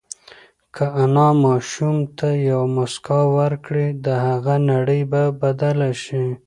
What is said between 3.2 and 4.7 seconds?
ورکړي، د هغه